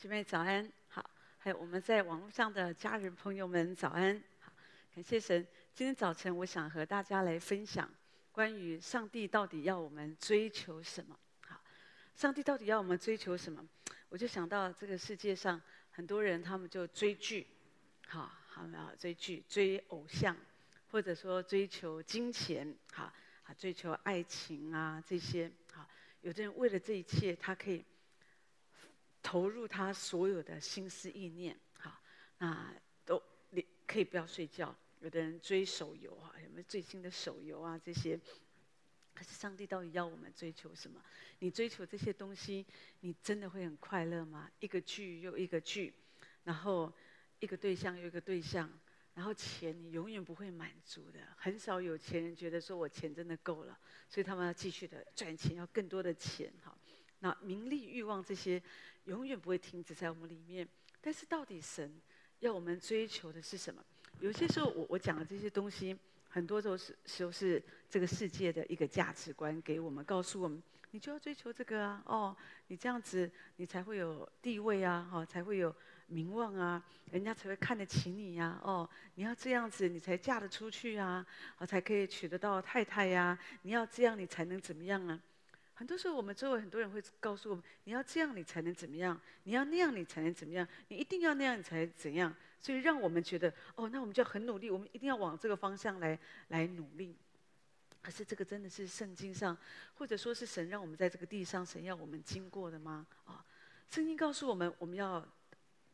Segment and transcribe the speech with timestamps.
[0.00, 4.50] 姐妹早安，好，还有我们在网络上的家人朋友们早安，好，
[4.94, 5.46] 感谢神。
[5.74, 7.86] 今天早晨，我想和大家来分享
[8.32, 11.14] 关于上帝到底要我们追求什么。
[11.42, 11.60] 好，
[12.14, 13.62] 上帝到底要我们追求什么？
[14.08, 17.46] 我就想到这个世界上很多人，他们就追剧，
[18.08, 20.34] 好，好没有追剧、追偶像，
[20.90, 23.12] 或者说追求金钱，好，
[23.42, 25.86] 啊，追求爱情啊这些，好，
[26.22, 27.84] 有的人为了这一切，他可以。
[29.22, 32.00] 投入他所有的心思意念，好，
[32.38, 32.74] 那
[33.04, 34.74] 都你可以不要睡觉。
[35.00, 37.78] 有的人追手游啊，有没有最新的手游啊？
[37.82, 38.20] 这些，
[39.14, 41.02] 可是上帝到底要我们追求什么？
[41.38, 42.66] 你追求这些东西，
[43.00, 44.50] 你真的会很快乐吗？
[44.60, 45.94] 一个剧又一个剧，
[46.44, 46.92] 然后
[47.38, 48.70] 一个对象又一个对象，
[49.14, 51.20] 然后钱你永远不会满足的。
[51.36, 56.76] 很少有钱人觉得说我钱真的够了，所以他们要继续的赚钱，要更多的钱，好。
[57.22, 58.62] 那名利欲望这些
[59.04, 60.66] 永远不会停止在我们里面，
[61.00, 62.00] 但是到底神
[62.40, 63.84] 要我们追求的是什么？
[64.20, 65.96] 有些时候我我讲的这些东西，
[66.28, 75.74] 很多都是时候是这个世界的一个价值观给我们，告诉我们你就要追求这个啊，哦，你这样子你才会有地位啊，哦，才会有
[76.08, 81.24] 名望啊，人家才会看得起你呀，哦，你要这样子你才嫁得出去啊，
[81.58, 85.20] 哦，才可以娶得到太太呀，你要这样你才能怎么样啊？
[85.80, 89.18] 很多时候，我们周围很多人会告诉我们：“你要这样，你才能怎么样？
[89.44, 90.68] 你要那样，你才能怎么样？
[90.88, 97.16] 你一定要那样，你才怎样？”所以让我们觉得：“哦，那我们就要很努力，我们一定要往这个方向来来努力。”
[98.02, 99.56] 可是这个真的是圣经上，
[99.94, 103.06] 或者说是神让我们在这个地上，神要我们经过的吗？
[103.24, 103.42] 啊，
[103.88, 105.26] 圣经告诉我们，我们要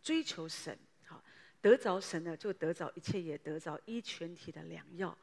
[0.03, 1.23] 追求神，好，
[1.61, 5.17] 得着神呢，就得着一切，也得着一全体的良药。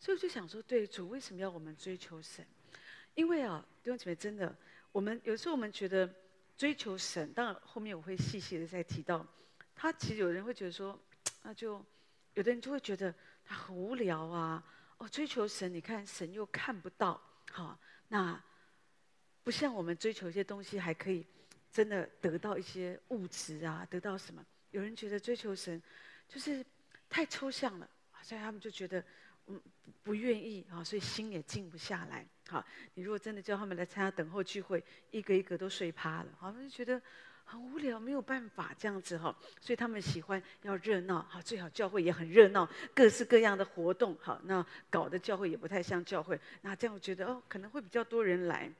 [0.00, 2.44] 所以我就想说，对主为什么要我们追求神？
[3.14, 4.54] 因为啊，弟兄姐妹，真的，
[4.92, 6.06] 我们有时候我们觉得
[6.58, 9.26] 追求神，当然后面我会细细的再提到，
[9.74, 11.00] 他其实有人会觉得说，
[11.42, 11.82] 那就
[12.34, 13.14] 有的人就会觉得
[13.46, 14.62] 他很无聊啊。
[14.98, 17.18] 哦，追求神，你看神又看不到，
[17.50, 18.38] 好，那
[19.42, 21.26] 不像我们追求一些东西还可以
[21.72, 24.44] 真的得到一些物质啊，得到什么？
[24.70, 25.82] 有人觉得追求神
[26.28, 26.62] 就是
[27.08, 27.88] 太抽象了，
[28.20, 29.02] 所以他们就觉得。
[29.50, 29.58] 嗯，
[30.02, 32.28] 不愿意啊，所以心也静不下来。
[32.48, 32.64] 好，
[32.94, 37.00] 你如果真的叫他们来参加等候聚会，一个一个都睡趴了，好，就觉得
[37.44, 39.36] 很无聊，没有办法这样子哈。
[39.60, 46.40] 所以他们喜欢要热闹，好，最好教会也很热闹，各式各样的活动，好，那搞得教会也不太像教会。
[46.62, 48.72] 那这样我觉得哦，可能会比较多人来。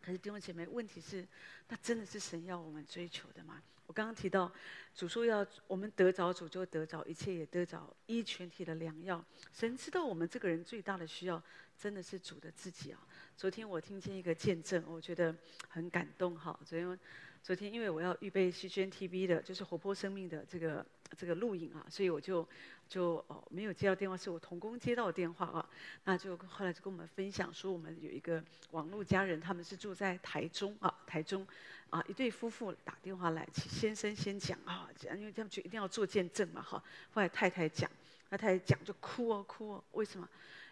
[0.00, 1.26] 可是弟兄姐妹，问题是，
[1.68, 3.62] 那真的是神要我们追求的吗？
[3.88, 4.52] 我刚刚提到，
[4.94, 9.24] 主说要我们得着主，就得着一切，也得着一全体的良药。
[9.50, 11.42] 神知道我们这个人最大的需要，
[11.76, 13.00] 真的是主的自己啊。
[13.34, 15.34] 昨天我听见一个见证，我觉得
[15.70, 16.36] 很感动。
[16.36, 16.98] 哈，昨天，
[17.42, 20.84] 昨天因为我要预备西宣 TV 的，就是活泼生命的这个
[21.16, 22.46] 这个录影啊，所以我就
[22.90, 25.66] 就哦没有接到电话，是我同工接到电话啊。
[26.04, 31.46] 那就后来就跟我们分享说，我们有一个网络家人，他们是住在台中啊，台中。
[31.90, 36.82] 啊，一对夫妇打电话来，先生先讲啊，因为他们就一定要做见证嘛，哈。
[37.10, 37.90] 后来太太讲，
[38.30, 40.28] 那太太讲就哭哦哭哦，为什么？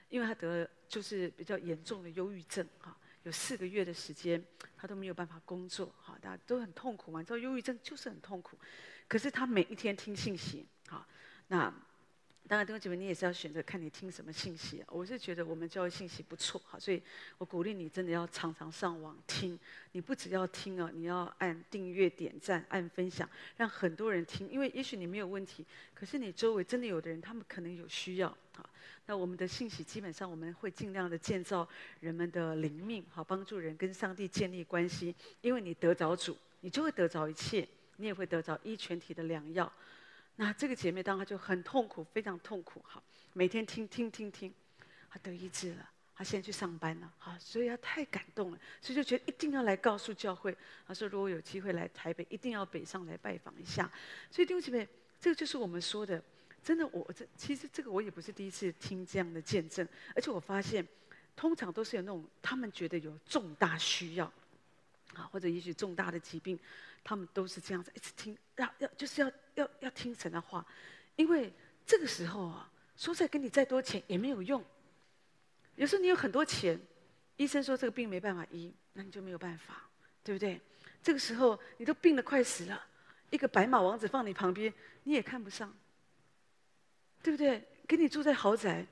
[0.09, 4.43] 因为他得了就是比较严重的忧郁症，哈，有四个月的时间
[4.77, 8.59] 他都没有办法工作，哈，大家都很痛苦嘛，你知道忧郁症就是很痛苦，
[9.09, 11.07] 可是他每一天听信息，哈，
[11.49, 11.73] 那。
[12.49, 14.81] 当然，弟兄姐妹，你也是要选择看你听什么信息。
[14.87, 17.03] 我是觉得我们教会信息不错，好，所以
[17.39, 19.59] 我鼓励你真的要常常上网听。
[19.93, 24.49] 你不只要听啊，你要按订阅、点赞、按分享，让很多人听。
[24.49, 28.29] 因为也许你没有问题，可是你周围真的有的人，他们可能有需要。
[28.53, 28.71] 好，
[29.07, 31.69] 那我们的信息基本上我们会尽量的建造
[31.99, 35.13] 人们的灵命，好，帮助人跟上帝建立关系。
[35.41, 39.71] 因为你得着主，你就会得着一切，你也会得着医全体的良药。
[40.37, 43.03] 那这个姐妹当她就很痛苦，非常痛苦，哈，
[43.33, 44.53] 每天听听听听，
[45.09, 50.57] 她得医治了，她现在去上班了，哈，所以她太感动了，所以就觉得一定要来告诉教会，
[50.87, 53.91] 她说如果有机会来台北，一定要北上来拜访一下。
[54.31, 54.87] 所以弟兄姐妹，
[55.19, 56.23] 这个就是我们说的，
[56.63, 60.87] 真的，我这其实这个我也不是第一次听这样的见证，而且我发现，
[61.35, 64.31] 通常都是有那种他们觉得有重大需要，
[65.15, 66.59] 啊，或者也许重大的疾病。
[67.09, 70.65] 他们都是这样子，一直听，要要就是要要要听神的话，
[71.17, 71.53] 因为
[71.87, 74.65] 这个时候啊，说再给你再多钱也没有用。
[75.77, 76.81] 有时候你有很多钱，
[77.37, 79.89] 医生说这个病没办法医，那你就没有办法，
[80.25, 80.61] 对不对？
[81.03, 82.85] 这个时候你都病得快死了，
[83.31, 84.73] 一个白马王子放你旁边，
[85.05, 85.73] 你也看不上，
[87.23, 87.63] 对不对？
[87.87, 88.85] 给你住在豪宅，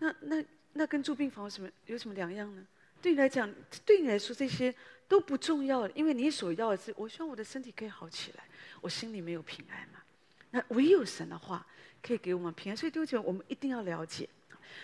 [0.00, 2.66] 那那那跟住病房有什么有什么两样呢？
[3.04, 3.52] 对你来讲，
[3.84, 4.74] 对你来说这些
[5.06, 8.44] 都不重要，因为你所要的是，我希望我的身体可以好起来，
[8.80, 10.00] 我心里没有平安嘛。
[10.50, 11.66] 那唯有神的话
[12.02, 14.26] 可以给我们平安，所以弟兄姐妹，我们一定要了解。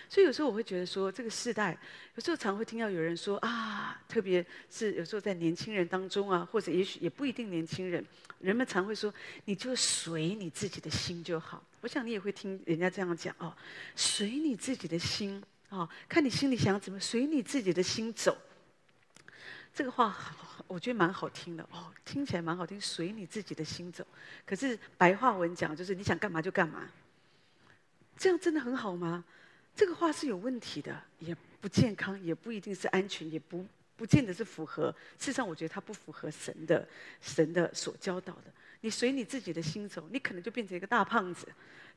[0.07, 1.75] 所以有时候我会觉得说，这个世代
[2.13, 8.05] 有时候常会听到有人说啊，特别是有时候在年轻人当中啊，或者也许也不一定年轻人，
[8.39, 9.11] 人们常会说，
[9.45, 11.65] 你就随你自己的心就好。
[11.81, 13.51] 我想你也会听人家这样讲哦，
[13.95, 15.41] 随你自己的心
[15.71, 18.37] 哦，看你心里想怎么，随你自己的心走。
[19.73, 20.13] 这个话
[20.67, 24.05] 我觉得蛮好听的哦，听起来蛮好听，随你自己的心走。
[24.45, 26.89] 可是白话文讲就是你想干嘛就干嘛，
[28.17, 29.23] 这样真的很好吗？
[29.73, 33.65] 这个话是有问题的，也不健康，也不一定是安全，也不
[33.95, 34.93] 不见得是符合。
[35.17, 36.85] 事实上，我觉得它不符合神的
[37.21, 38.51] 神的所教导的。
[38.81, 41.47] 你随你自己的心走，你可能就变成一个大胖子，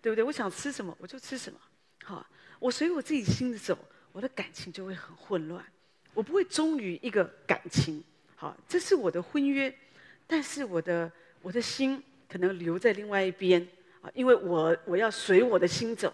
[0.00, 0.22] 对不对？
[0.22, 1.58] 我想吃什么我就吃什么，
[2.04, 2.24] 好，
[2.64, 3.78] 我随我自己心的走，
[4.11, 5.62] 我的感情就会很混乱。
[6.14, 8.02] 我不会忠于一个感情，
[8.37, 9.70] 好，这是我的婚约，
[10.26, 11.12] 但是我的
[11.43, 13.61] 我的心可能留在另外一边
[14.00, 16.11] 啊，因为我我要随我的心走。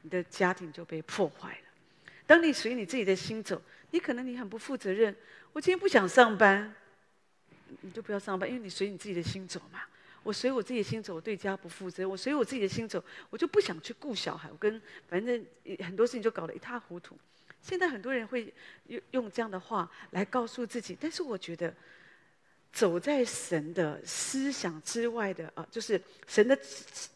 [0.00, 1.68] 你的家庭就被破坏了。
[2.26, 3.60] 当你随你自己的心走，
[3.90, 5.14] 你可能你很不负责任。
[5.52, 6.74] 我今天不想上班，
[7.82, 9.82] 你就不要上班，因为你随你自己的心走嘛。
[10.22, 12.08] 我随我自己的心走，我对家不负责。
[12.08, 14.48] 我随我自己的心走，我就不想去顾小孩。
[14.50, 15.44] 我跟反正
[15.84, 17.18] 很多事情就搞得一塌糊涂。
[17.62, 18.52] 现在很多人会
[18.86, 21.74] 用用这样的话来告诉自己，但是我觉得
[22.72, 26.58] 走在神的思想之外的啊，就是神的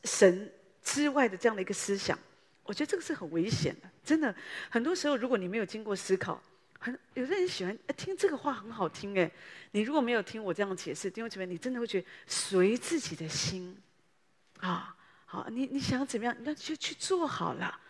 [0.05, 0.53] 神
[0.83, 2.19] 之外的这样的一个思想。
[2.65, 4.35] 我觉得这个是很危险的，真的。
[4.71, 6.43] 很多时候，如果你没有经过思考，
[6.85, 9.31] 很有的人喜欢听这个话很好听哎。
[9.71, 13.75] 你如果没有听我这样解释，弟兄姐妹，你真的会觉得随自己的心，
[14.61, 14.95] 啊，
[15.25, 17.81] 好，你你想怎么样，那就去做好了。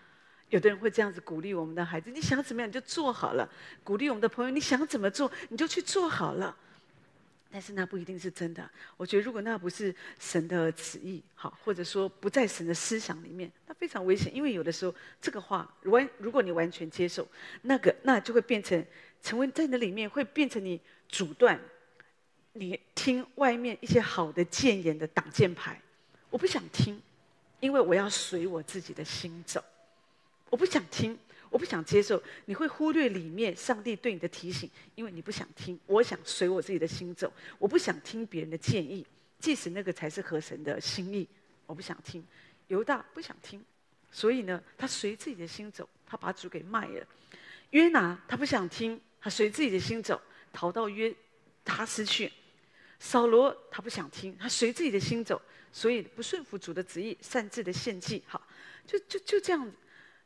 [0.49, 3.49] 有的人会这样子鼓励我们的孩子：你想怎么样，你就做好了。
[3.83, 6.57] 鼓励我们的朋友：你想怎么做，你就去做好了。
[7.55, 8.69] 但是那不一定是真的。
[8.97, 14.35] 我觉得如果那不是神的旨意，好，或者说不在神的思想里面，那非常危险。
[14.35, 17.25] 因为有的时候这个话完，如果你完全接受，
[17.63, 18.85] 那个那就会变成
[19.23, 21.57] 成为在那里面会变成你阻断
[22.55, 25.81] 你听外面一些好的谏言的挡箭牌。
[26.31, 27.01] 我不想听，
[27.61, 29.63] 因为我要随我自己的心走。
[30.51, 31.17] 我不想听。
[31.55, 35.79] 我不想接受，你会忽略里面上帝对你的提醒，因为你不想听。
[35.87, 39.07] 我想随我自己的心走，我不想听别人的建议，
[39.39, 41.29] 即使那个才是合神的心意，
[41.67, 42.27] 我不想听。
[42.67, 43.65] 犹大不想听，
[44.11, 47.07] 所以呢，他随自己的心走，他把主给卖了。
[47.71, 50.21] 约拿他不想听，他随自己的心走，
[50.53, 51.15] 逃到约
[51.65, 52.33] 他失去。
[52.99, 55.41] 扫罗他不想听，他随自己的心走，
[55.71, 58.25] 所以不顺服主的旨意，擅自的献祭。
[58.27, 58.45] 好，
[58.85, 59.73] 就就就这样子。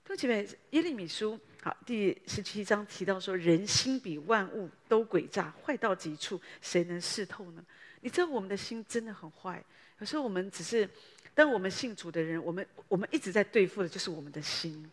[0.09, 7.63] 各位姐妹，耶利米书好第十七章提到说，人心比万物都诡诈，坏到极处，谁能识透呢？
[8.01, 9.63] 你知道我们的心真的很坏。
[9.99, 10.89] 有时候我们只是，
[11.35, 14.91] 当我们信主的人，我们我们一直在对付的就是我们的心，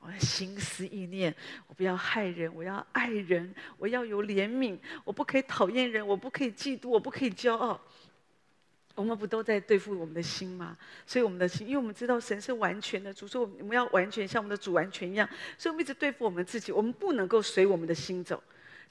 [0.00, 1.32] 我的心思意念。
[1.68, 7.80] 我不要害人，我要爱人，我要有怜悯，我不可以讨厌人，我不可以嫉妒，我不可以骄傲。
[9.00, 10.76] 我们不都在对付我们的心吗？
[11.06, 15.26] 所以我们的心，因为我们知道神是完全的主，说我们要完全像我们的主完全一样，
[15.56, 16.70] 所以我们一直对付我们自己。
[16.70, 18.36] 我们不能够随我们的心走。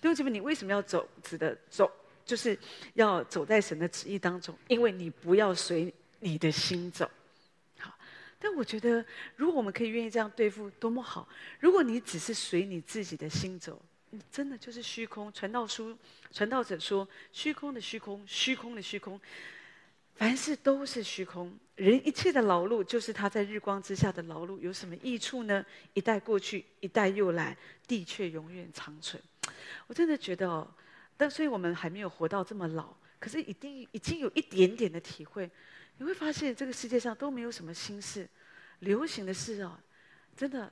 [0.01, 1.07] 弟兄姐妹，你为什么要走？
[1.21, 1.91] 指的走，
[2.25, 2.57] 就是
[2.95, 7.07] 要走在神的旨意当中，因为你不要随你的心走。
[7.77, 7.93] 好，
[8.39, 9.05] 但我觉得，
[9.36, 11.29] 如果我们可以愿意这样对付，多么好！
[11.60, 13.79] 如果你只是随你自己的心走，
[14.10, 15.31] 你真的就是虚空。
[15.31, 15.95] 传道书，
[16.31, 19.22] 传道者说：虚空的虚空，虚空的虚空。
[20.19, 25.65] 凡事都是虚空，人一切的劳碌就是他在日光之下的劳碌，有什么益处呢？
[25.93, 27.57] 一代过去，一代又来，
[27.88, 29.23] 地却永远长存。
[29.88, 30.69] 我真的觉得哦，
[31.15, 35.49] 但所以我们还没有活到这么老，可是一定已经有一点点的体会。
[35.99, 38.27] 你会发现这个世界上都没有什么新事，
[38.79, 39.79] 流行的事哦，
[40.35, 40.69] 真的，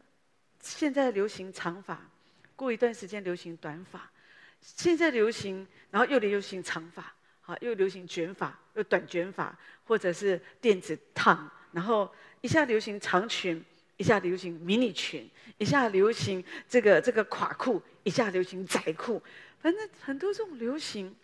[0.60, 2.12] 现在流行长发，
[2.54, 4.12] 过一段时间流行短发，
[4.60, 7.14] 现在流行，然后又流行长发。
[7.48, 13.64] 啊，又流行卷发，又短卷发，或者是电子烫，然后一下流行长裙，
[13.96, 15.28] 一下流行迷你裙，
[15.58, 19.20] 一下流行这个这个垮裤，一下流行窄裤，
[19.60, 21.16] 反正很多这种流行，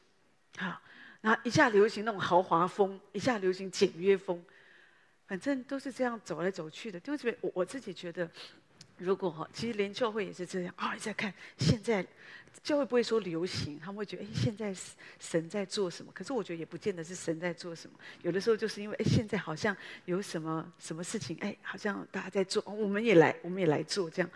[0.58, 0.82] 啊，
[1.20, 4.44] 然后一下流行那种豪华风，一下流行简约风，
[5.28, 7.00] 反正都是这样走来走去的。
[7.00, 8.28] 就这边，我我自己觉得。
[9.00, 10.94] 如果哈，其实连教会也是这样啊！
[10.94, 12.06] 你在看现在
[12.62, 14.74] 教会不会说流行，他们会觉得哎，现在
[15.20, 16.12] 神在做什么？
[16.14, 17.98] 可是我觉得也不见得是神在做什么。
[18.22, 24.30] 有的时候就是因为哎，现在好像有什么什么事情哎，好像大家在做，我们也来，我们也来做这样。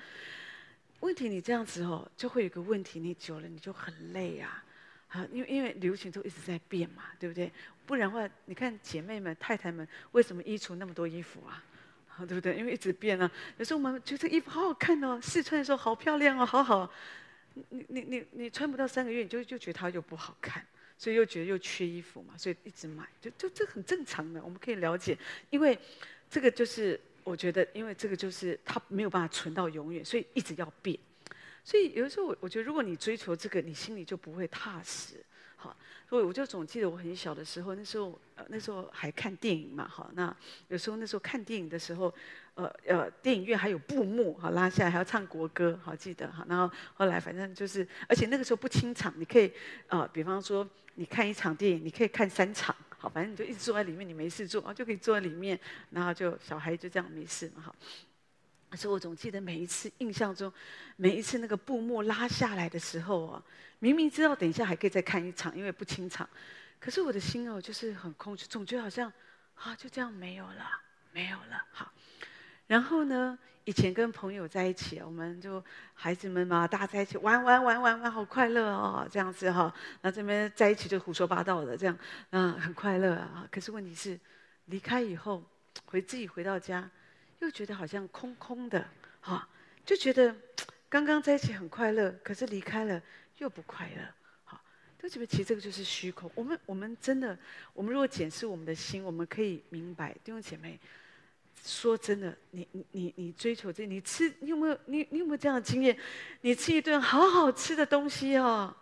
[1.02, 4.64] 问题你这样子哦，就会有个问题，你久了你就很累啊。
[5.10, 7.50] 啊，因为因为流行都一直在变嘛，对不对？
[7.86, 11.64] 不然的话，你看姐妹们、太太们，为什么衣橱那么多衣服啊？
[12.28, 12.58] 对不对？
[12.58, 13.32] 因为一直变啊。
[13.58, 16.92] 有时候我们觉得这衣服好好看哦，试穿的时候好漂亮哦，好好。
[17.70, 20.66] 你你你你穿不到三个月，你就就觉得它又不好看，
[20.98, 25.18] 所以又觉得又缺衣服嘛，所以一直买，就就这很正常的，我们可以了解。
[25.50, 25.78] 因为
[26.30, 30.98] 这个就是我觉得，因为这个就是它没有办法存到永远，所以一直要变。
[31.64, 35.16] 所以有的时候我我觉得，如果你追求这个，你心里就不会踏实。
[35.60, 35.76] 好，
[36.08, 40.36] 所以我就总记得我很小的时候，那时候呃那时候还看电影嘛，好，那
[40.68, 42.14] 有时候那时候看电影的时候，
[42.58, 49.54] 呃呃电影院还有布幕，好拉下来还要唱国歌，好记得哈，然后后来反正就是，而且那个时候不清场，你可以
[49.88, 55.58] 呃比方说你看一场电影，你可以看三场，好，反正你就一直坐在里面，你没事做啊就可以坐在里面，
[55.92, 57.76] 然后就小孩就这样没事嘛，好。
[58.76, 60.52] 所以我总记得每一次印象中，
[60.98, 63.42] 每一次那个布幕拉下来的时候啊，
[63.80, 66.28] 明明知道等一下还可以再看一场，因为不清场，
[66.78, 69.10] 可是我的心哦就是很空虚，总觉得好像
[69.56, 70.70] 啊就这样没有了，
[71.14, 71.64] 没有了。
[71.72, 71.90] 好，
[72.68, 79.74] 然后呢，以前跟朋友在一起，我们就孩子们嘛，大家在一起玩玩玩玩玩，好快乐哦，这样子哈。
[80.02, 81.98] 那这边在一起就胡说八道的，这样
[82.30, 83.48] 嗯很快乐啊。
[83.52, 84.20] 可是问题是，
[84.66, 85.44] 离开以后，
[85.86, 86.90] 回自己回到家。
[87.40, 88.84] 又觉得好像空空的，
[89.22, 89.48] 哈，
[89.86, 90.36] 就觉得
[90.90, 93.00] 刚刚在一起很快乐，可是离开了
[93.38, 94.02] 又不快乐，
[94.44, 94.60] 好，
[94.98, 96.32] 都觉得其实这个就是虚空。
[96.34, 97.38] 我们我们真的，
[97.74, 100.80] 我们如果检视我们的心，我们可以明白，弟兄姐妹，
[101.64, 105.98] 说真的，你你你追求这，你吃，你有没有你你有没有这样的经验？
[106.42, 108.76] 你吃一顿好好吃的东西哦，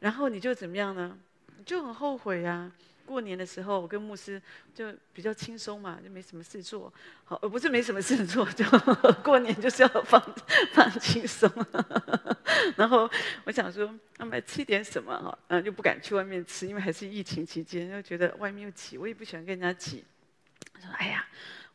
[0.00, 1.18] 然后你就怎么样呢？
[1.64, 2.70] 就很后悔啊。
[3.06, 4.40] 过年的时候，我跟牧师
[4.72, 6.92] 就比较轻松嘛，就没什么事做。
[7.24, 8.64] 好，而不是没什么事做， 就
[9.24, 10.22] 过年就是要放
[10.72, 11.50] 放轻松。
[12.76, 13.10] 然后
[13.44, 15.36] 我想说，那么吃点什么哈？
[15.48, 20.04] 嗯，就不敢去外面吃，因为还是疫情期间，又觉得外面又挤，我也不喜欢跟人家挤。
[20.74, 21.26] 我说，哎呀，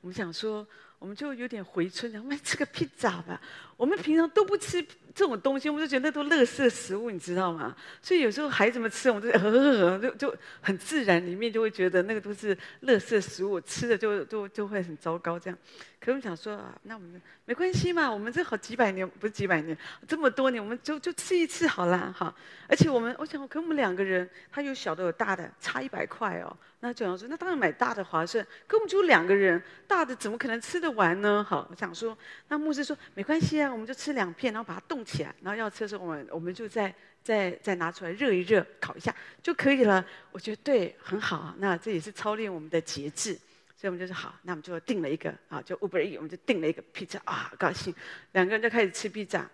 [0.05, 0.63] 我们想说。
[0.97, 3.39] 我们就有点回春，我们吃个披萨吧。
[3.77, 4.81] 我们平常都不吃
[5.13, 7.75] 这种东西，我们就觉得那都垃圾食物，你知道吗？
[8.01, 15.57] 所以有时候孩子们吃，我们就呵呵呵，就就很自然，里面就会觉得那个都是垃圾食物，吃的就就就会很糟糕这样。
[15.99, 19.75] 可我们想说啊，那我们没关系嘛，我们这好几百年，不是几百年，
[20.07, 22.33] 这么多年，我们就就吃一次好了哈。
[22.67, 26.55] 而且我们，我想，可我们两个人，他有小的有大的，差一百块哦。
[26.81, 28.45] 那就想说，那当然买大的划算。
[28.67, 31.43] 可我们就两个人，大的怎么可能吃得完呢？
[31.47, 32.15] 好，我想说，
[32.49, 36.93] 那牧师说没关系啊，那我们就吃两片，然后把它冻起来，然后要吃的时候，我们我们就再
[37.23, 40.05] 再再拿出来热一热，烤一下就可以了。
[40.31, 41.55] 我觉得对，很好啊。
[41.57, 43.33] 那这也是操练我们的节制，
[43.75, 47.91] 所以我们就说好，那我们就订了一个啊，就 Uber E，我们就订了一个披萨啊，高兴，
[48.33, 49.49] 两个人就开始吃披萨。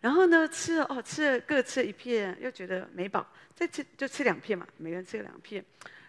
[0.00, 5.64] 然后呢，吃了哦，吃了各吃一片，又觉得没饱，再吃就吃两片嘛，每个人吃了两片。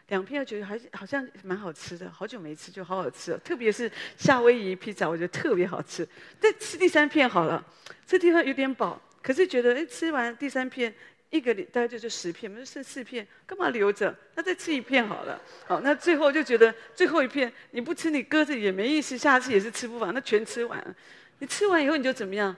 [0.09, 3.37] 两片又觉得还好像蛮好吃的，好久没吃就好好吃了。
[3.39, 6.07] 特别是夏威夷披萨，我觉得特别好吃。
[6.39, 7.63] 再吃第三片好了，
[8.05, 10.93] 这地方有点饱，可是觉得哎，吃完第三片，
[11.29, 14.13] 一个大概就是十片，就剩四片，干嘛留着？
[14.35, 15.39] 那再吃一片好了。
[15.67, 20.95] 好，那最后就觉得最后一片你不吃，你搁着也没意思，下次也是吃不完，那全吃完了。
[21.37, 22.55] 你吃完以后你就怎么样？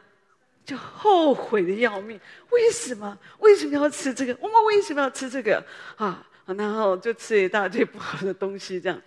[0.64, 2.18] 就后悔的要命。
[2.52, 3.18] 为什么？
[3.40, 4.38] 为什么要吃这个？
[4.40, 5.62] 我们为什么要吃这个？
[5.98, 6.26] 啊？
[6.46, 9.02] 然后就吃一大堆不好的东西，这样，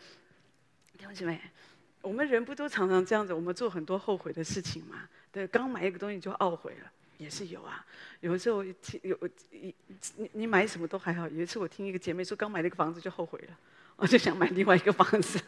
[0.96, 1.40] 弟兄姐妹，
[2.00, 3.32] 我们人不都常常这样子？
[3.34, 5.08] 我们做很多后悔的事情嘛？
[5.30, 7.84] 对，刚买一个东西就懊悔了，也是有啊。
[8.20, 9.18] 有的时候听有
[10.16, 11.28] 你你买什么都还好。
[11.28, 13.58] 有一次我听一个姐妹说，刚买了一个房子就后悔了，
[13.96, 15.38] 我就想买另外一个房子。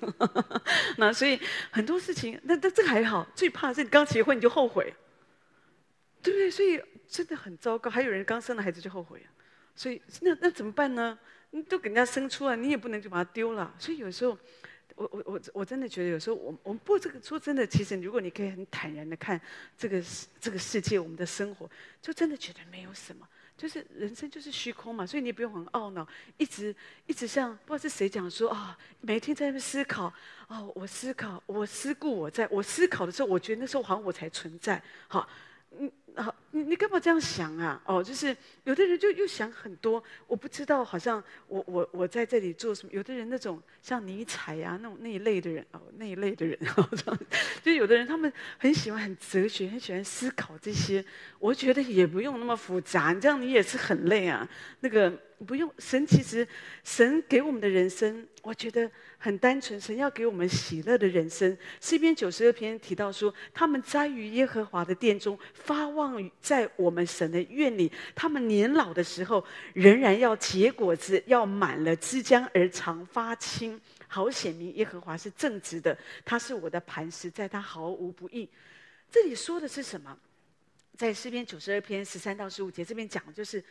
[0.99, 1.41] 那所以
[1.71, 4.93] 很多事情，那那这个还好，最怕是你刚结婚你就后悔，
[6.23, 6.51] 对不对？
[6.51, 7.89] 所以真的很糟糕。
[7.89, 9.29] 还有人刚生了孩子就后悔啊，
[9.75, 11.19] 所以那那怎么办呢？
[11.51, 13.75] 你都给人家生出来，你也不能就把它丢了。
[13.79, 14.37] 所以有时候，
[14.95, 19.41] 我我我我真的觉得，有时候我我们不这个说真的，其实如果你可以很坦然的看
[19.77, 20.03] 这个
[20.41, 21.71] 这个世界，我们的生活，
[22.03, 23.27] 就真的觉得没有什么，
[23.57, 25.07] 就是人生就是虚空嘛。
[25.07, 26.75] 所以你不用很懊恼，一直
[27.07, 30.13] 一直像不知道是谁讲说啊，每天在那边思考
[30.49, 35.29] 哦，我思考，我思故我在，我思考的时候，我觉得那时候好像我才存在，好，
[35.79, 35.91] 嗯。
[36.17, 37.81] 好，你你干嘛这样想啊？
[37.85, 42.93] 哦，就是有的人就又想很多，我不知道，好像我我我在这里做什么？
[42.93, 47.21] 有的人那种像尼采呀、啊、那种那一类的人哦，那一类的人，哦、这样
[47.63, 51.05] 就有的人他们很喜欢很哲学，很喜欢思考这些。
[51.39, 54.49] 我觉得也不用那么复杂，你这样你也是很累啊。
[54.81, 55.11] 那个
[55.47, 56.47] 不用，神其实
[56.83, 58.91] 神给我们的人生，我觉得。
[59.19, 61.57] 很单纯，神要给我们喜乐的人生。
[61.81, 66.06] 诗篇九十二篇提到说，他们栽于耶和华的殿中，发望
[66.41, 78.49] 在我们神的院里，他们年老的时候，仍然要结果子，要满了枝江而常发青，好显明耶和华是正直的，他是我的磐石，在他毫无不义。
[79.11, 80.17] 这里说的是什么？
[80.97, 83.63] 在诗篇九十二篇十三到十五节，这边讲的就是。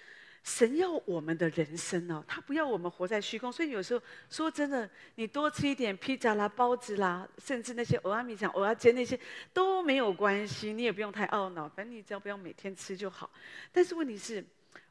[0.46, 3.52] 神要我们的人生哦，他不要我们活在虚空。
[3.52, 9.20] 所以有时候说真的，你多吃一点披萨啦、包子啦，甚至那些蚵仔面线、蚵仔煎那些
[9.52, 13.28] 都没有关系，你也不用太懊恼，反正你只要不要每天吃就好。
[13.72, 14.46] 但是问题是，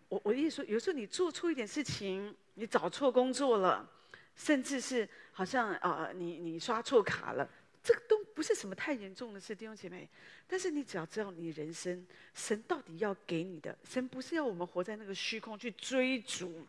[0.09, 3.89] 我我意思说，有时候你做错一点事情，你找错工作了，
[4.35, 7.49] 甚至是好像啊、呃，你你刷错卡了。
[7.85, 10.09] 这个都不是什么太严重的事，弟兄姐妹。
[10.47, 16.67] 但是你只要知道，你人生神到底要给你的，神不是要我们活在那个虚空去追逐、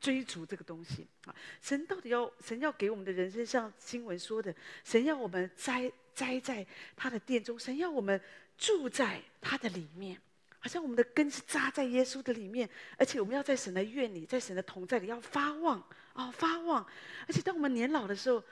[0.00, 1.36] 追逐这个东西啊。
[1.60, 8.18] 神到底要神要给我们的人生，像经文说的，神要我们栽栽在他的殿中，神要我们
[8.56, 10.18] 住在他的里面，
[10.58, 15.78] 好像我们的根是扎在耶稣的里面，而且我们要在神的院里，在神的同在里要发旺
[16.14, 16.86] 啊、哦，发旺。
[17.28, 18.42] 而且当我们年老的时候。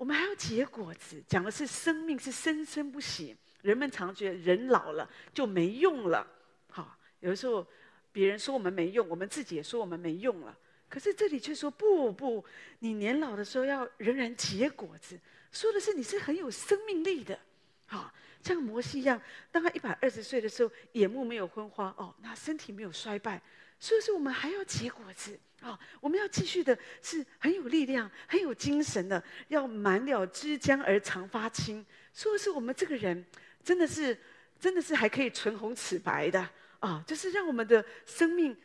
[0.00, 3.36] 我们还要结果子，讲的是生命是生生不息。
[3.60, 6.26] 人们常觉得人老了就没用了，
[6.70, 7.66] 好，有的时候
[8.10, 10.56] 别人说我们没用，我们自己也说我们没用了。
[10.88, 12.42] 可是这里却说不不，
[12.78, 15.20] 你年老的时候要仍然结果子，
[15.52, 17.38] 说的是你是很有生命力的，
[17.84, 18.10] 好，
[18.42, 19.20] 像摩西一样，
[19.52, 23.38] 当他一百二十岁的时候，眼目没有昏花哦，那身体没有衰败，
[23.80, 25.36] 所以说我们还要结果子。
[25.60, 31.84] 啊、我们要继续的是很有力量、很有精神的，要满了枝江而常发青。
[32.14, 33.22] 说的是我们这个人
[33.62, 34.18] 真的是，
[34.58, 38.56] 真的是还可以唇红齿白的啊、就是让我们的生命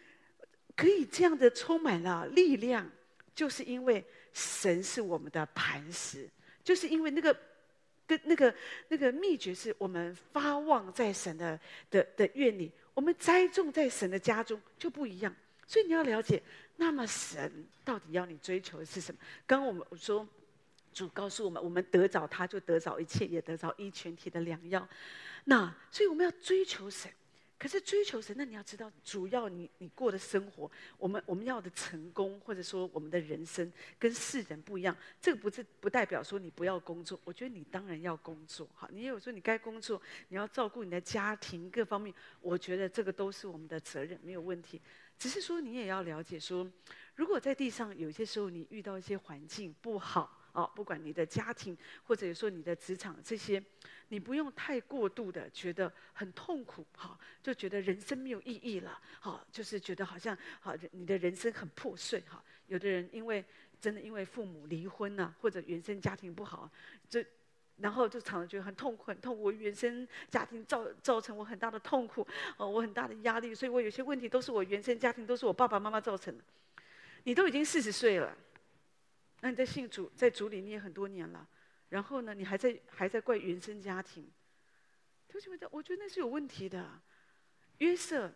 [0.73, 2.89] 可以这样的充满了力量，
[3.33, 6.29] 就是因为神是我们的磐石，
[6.63, 7.37] 就是因为那个
[8.07, 8.55] 跟那个
[8.87, 15.35] 那个秘诀是我们发旺在神的的的愿里，我们栽种在神的家中就不一样。
[15.67, 16.41] 所以你要了解。
[16.77, 19.21] 那么神到底要你追求的是什么？
[19.45, 20.27] 刚刚我们说，
[20.91, 24.87] 主告诉我们，我们得着他，就得着一切，也得着一全体的良药。
[25.43, 27.11] 那所以我们要追求神。
[27.57, 34.95] 可是追求神，那你要知道，主要你你过的生活，我们我们要的成功，或者说我们的人生跟世人不一样。
[35.21, 38.67] 这个不是不代表说你不要工作，我觉得你当然要工作。
[38.75, 44.81] 好，你也有说你该工作，你要照顾你的家庭各方面，我觉得这个都是我们的责任，没有问题。
[45.17, 46.69] 只是说，你也要了解说，
[47.15, 53.61] 如果在地上有些时候你遇到一些环境不好哦，不管你的家庭或者说你的职场这些，
[54.07, 62.43] 你不用太过度的觉得很痛苦哈，就觉得人生没有意义了，好，就是觉得好像好，你的人生很破碎哈。
[62.67, 63.43] 有的人因为
[63.79, 66.71] 真的因为父母离婚呐，或者原生家庭不好，
[67.09, 67.23] 这。
[67.77, 69.43] 然后就常常觉得很痛苦，很痛苦。
[69.43, 76.41] 我原生家庭造造成我很大的痛苦，哦，我很大的压力，所以我有些问题都是我原生家庭，都是我爸爸妈妈造成的。
[77.23, 78.33] 你都已经四十岁了，
[79.41, 81.47] 那你在信主，在主里你也很多年了，
[81.89, 84.29] 然后呢，你还在还在怪原生家庭？
[85.27, 87.01] 同学们，我觉得那是有问题的。
[87.79, 88.31] 约瑟，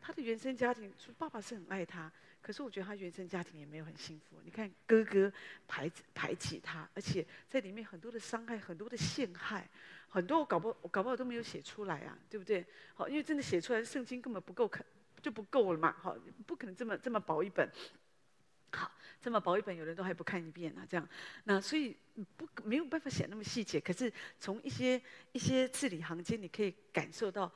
[0.00, 2.12] 他的原生家庭，说爸爸是很爱他。
[2.42, 4.36] 可是我觉得他原生家庭也没有很幸福。
[4.44, 5.32] 你看哥哥
[5.66, 9.66] 排排挤他，而且在里面很多的伤害，很多的陷害，
[10.08, 12.62] 很多我搞不我搞不好都没有写出来啊，对不对？
[12.94, 14.84] 好，因为真的写出来，圣经根本不够看，
[15.22, 15.90] 就不够了嘛。
[15.92, 16.14] 好，
[16.46, 17.66] 不可能这么这么薄一本。
[18.74, 21.08] 好，这么薄一本，有人都还不看一遍啊，这样。
[21.44, 21.96] 那所以
[22.36, 23.80] 不没有办法写那么细节。
[23.80, 25.00] 可是从一些
[25.32, 27.52] 一些字里行间，你可以感受到。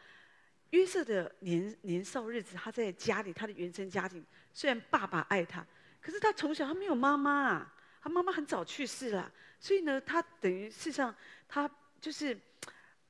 [0.72, 5.66] 约瑟的年年少日子，他在家里，他的原生家庭虽然爸爸爱他，
[5.98, 11.16] 可是他从小他没有妈妈啊，他妈妈很早去世了，所以呢，他等于事实上
[11.48, 11.66] 他
[11.98, 12.38] 就是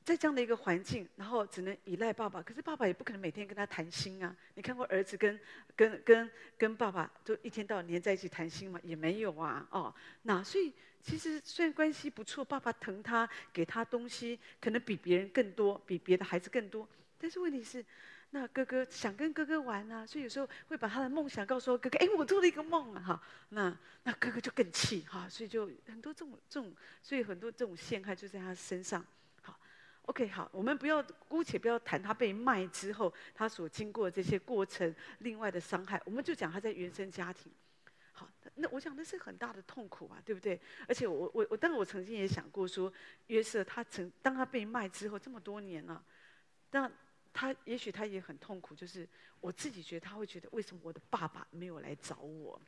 [0.09, 2.41] 在这样的一个环境，然后只能依赖爸爸。
[2.41, 4.35] 可是爸爸也不可能每天跟他谈心啊。
[4.55, 5.39] 你看过儿子跟
[5.77, 8.81] 跟跟跟爸爸都一天到晚黏在一起谈心吗？
[8.83, 9.69] 也没有啊。
[9.71, 16.89] 哦，那所以其实虽然关系不错，爸爸疼他，给他东西可能比别人更多，比别的孩子更多。
[17.19, 17.85] 但是问题是，
[18.31, 21.99] 那哥哥想跟哥哥玩啊，所以有时候会把他的梦想告诉哥哥。
[21.99, 29.05] 哎，我做了一个梦啊，哈，那那哥哥就更气哈，所以就很多这种这种，所以很多这种陷害就在他身上。
[30.09, 37.53] ，OK，好，我们不要姑且不要谈他被卖之后他所经过的这些过程，另外的伤害，我们就讲他在原生家庭。
[38.13, 40.61] 好，那我想那是很大的痛苦啊，对不对？
[40.89, 42.93] 而且我我我，当然我曾经也想过说，
[43.29, 46.05] 约瑟他曾当他被卖之后这么多年了，啊，
[46.69, 46.93] 但。
[47.31, 49.07] 他也许他也很痛苦，就是
[49.39, 52.61] 我自己觉得他会觉得，为什么我的爸爸没有来找我？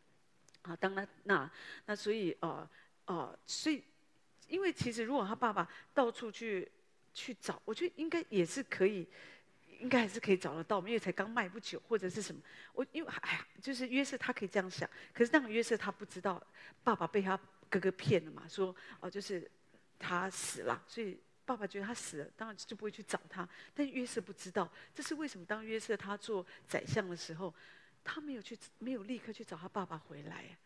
[0.63, 1.51] 啊，当然那
[1.87, 2.71] 那所以呃
[3.07, 3.83] 呃，所以
[4.47, 6.71] 因为其实如果他爸爸到处去
[7.13, 9.07] 去找，我觉得应该也是可以
[9.81, 12.41] 应该还是可以找得到，因为才刚卖不久，或者是什么。
[12.73, 16.43] 我因为哎呀，就是约瑟他可以这样想，可是那个约瑟他不知道
[16.85, 19.51] 爸爸被他哥哥骗了嘛，说哦就是
[19.99, 23.49] 他死了，所以爸爸觉得他死了，当然就不会去找他。
[23.75, 25.47] 但约瑟不知道，这是为什么？
[25.47, 27.55] 当约瑟他做宰相的时候，
[28.05, 30.57] 他没有去，没有立刻去找他爸爸回来。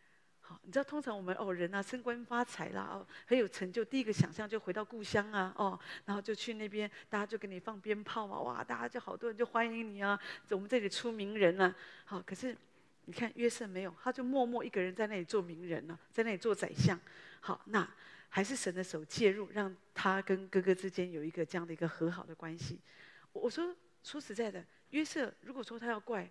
[0.46, 11.76] 好，你知道通常我们哦人啊升官发财啦哦很有成就，第一个想象就回到故乡啊哦，然后就去那边，大家就给你放鞭炮啊哇，大家就好多人就欢迎你啊，我们这里出名人了，啊。
[12.04, 12.54] 好，可是
[13.06, 17.00] 你看约瑟没有，他就默默一个人在那里做名人了，啊，在那里做宰相。
[17.40, 17.88] 好，那
[18.28, 22.78] 还是神的手介入，让他跟哥哥之间有一个这样的一个和好的关系。
[23.32, 26.30] 我说说实在的，约瑟如果说他要怪。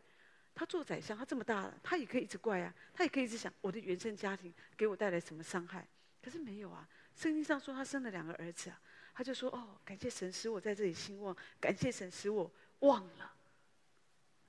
[0.56, 5.88] 他做宰相，他这么大了，他也可以一直怪啊，他也可以一直想我的原生家庭给我带来什么伤害，
[6.22, 6.88] 可是没有啊。
[7.16, 8.80] 圣经上说他生了两个儿子啊，
[9.14, 13.34] 他就说哦，感谢神使我在这里兴旺，感谢神使我忘了。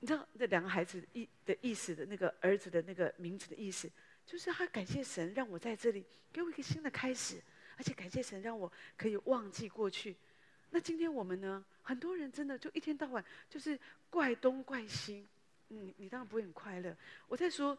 [0.01, 3.91] 你知道这两个孩子意的意思的那个儿子的那个名字的意思，
[4.27, 7.43] 就是他感谢神让我在这里给我一个新的开始，
[7.77, 10.15] 而且感谢神让我可以忘记过去。
[10.69, 11.65] 那今天我们呢？
[11.83, 13.79] 很多人真的就一天到晚就是
[14.11, 15.27] 怪东怪西。
[15.75, 16.97] 你你当然不会很快乐。
[17.29, 17.77] 我在说，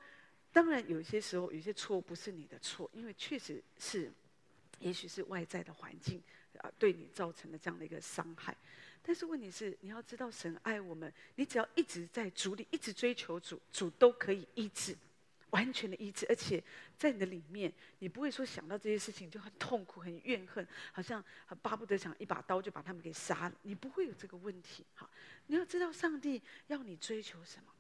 [0.51, 4.12] 当然有些时候有些错不是你的错，因为确实是，
[4.79, 6.21] 也许是外在的环境
[6.60, 8.55] 啊对你造成的这样的一个伤害。
[9.08, 14.97] 但是问题是，你要知道神爱我们，你只要一直在主里，一直追求主，主都可以医治，
[15.51, 16.25] 完全的医治。
[16.27, 16.63] 而且
[16.97, 23.55] 在你的里面，你不会说想到这些事情就很痛苦、很怨恨，好像很巴不得想一把刀就把他们给杀了。
[23.62, 24.84] 你不会有这个问题。
[24.95, 25.08] 好，
[25.45, 27.75] 你要知道上帝要你追求什么。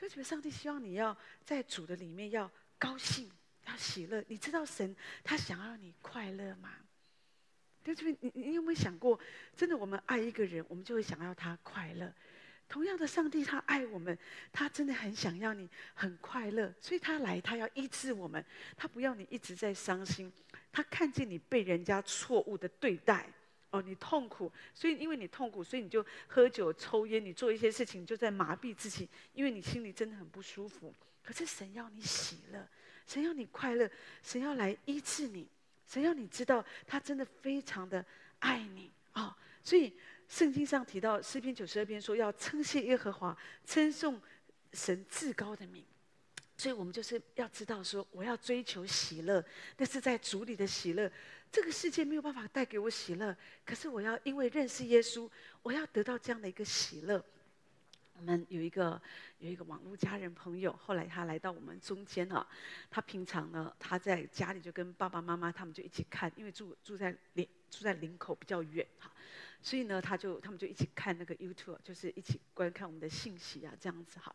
[0.00, 3.30] 就觉得上帝希望你要在主的里面要高兴，
[3.66, 4.24] 要喜乐。
[4.28, 6.70] 你知道神他想要你快乐吗？
[7.84, 8.16] 对不对？
[8.20, 9.18] 你你有没有想过，
[9.54, 12.12] 真的我们爱一个人，我们就会想要他快乐。
[12.68, 14.16] 同样的，上帝他爱我们，
[14.52, 18.44] 他真的很想要你很快乐，所以他来，他要医治我们，
[18.76, 20.32] 他不要你一直在伤心。
[20.72, 23.28] 他看见你被人家错误的对待。
[23.70, 30.92] 哦，你痛苦，所以因为你痛苦，所以你就喝酒、抽烟，你做一些事情就在麻痹自己，因为你心里真的很不舒服。
[31.22, 32.68] 可是神要你喜乐，
[33.06, 33.88] 神要你快乐，
[34.22, 35.46] 神要来医治你，
[35.86, 38.04] 神要你知道他真的非常的
[38.40, 39.36] 爱你啊、哦！
[39.62, 39.92] 所以
[40.28, 44.20] 圣经上提到诗篇九十二篇说要称谢耶和华，称颂
[44.72, 45.84] 神至高的名。
[46.56, 49.42] 所以我们就是要知道说，我要追求喜乐，
[49.78, 51.10] 那是在主里的喜乐。
[51.50, 55.28] 这个世界没有办法带给我喜乐，可是我要因为认识耶稣，
[55.62, 57.24] 我要得到这样的一个喜乐。
[58.14, 59.00] 我们有一个
[59.38, 62.46] 有一个网络家人朋友，后来他来到我们中间了。
[62.90, 69.10] 他平常呢，他在家里就跟爸爸妈妈他们就一起看，因为住住在林住在林口比较远哈，
[69.62, 74.34] 所以呢，他就他们就一起看那个 YouTube，就是一起观看我们的信息啊，这样子哈。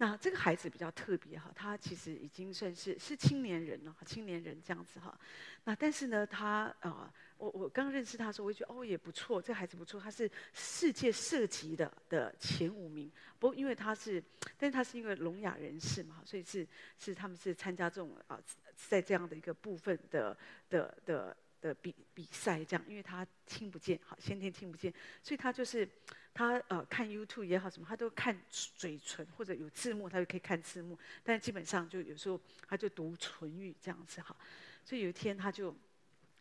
[0.00, 5.18] 那这个孩子比较特别哈，他其实已经算是是青年人了，青年人这样子哈。
[5.64, 13.10] 那但是呢，他啊，我我刚认识他的时候，我就觉得哦也不错，这孩子不错，他是世界射击的的前五名。
[13.40, 14.22] 不过因为他是，
[14.56, 18.40] 但是他是因为聋哑人士嘛，所以是是他们是参加这种啊，
[18.76, 20.36] 在这样的一个部分的
[20.70, 24.92] 的的的比比赛这样，因为他听不见，好先天听不见，
[25.22, 25.88] 所以他就是。
[26.34, 30.96] 他呃看 YouTube 也好什么，他都看嘴唇或者有字幕，他就可以看字幕。
[31.24, 34.36] 但基本上就有时候他就读唇语这样子哈。
[34.84, 35.74] 所以有一天他就，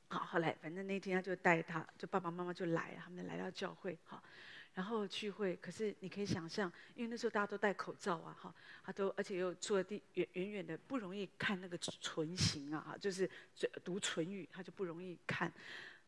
[0.09, 4.21] 好后来反正那天他就带他就爸爸妈妈就来，他们来到教会哈，
[4.77, 5.55] 然后聚会。
[5.55, 15.51] 可是你可以想象，因为那时候大家都戴口罩啊哈，他都而且又坐地远远远的，不容易看那个唇形啊，哈就是嘴读唇语，他就不容易看。